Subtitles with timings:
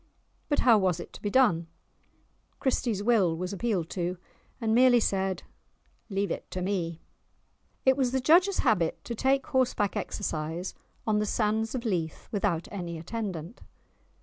[0.49, 1.67] But how was it to be done?
[2.59, 4.17] Christie's Will was appealed to,
[4.59, 5.43] and merely said
[6.09, 7.03] "Leave it to me."
[7.85, 10.73] It was the judge's habit to take horseback exercise
[11.05, 13.61] on the sands of Leith without any attendant.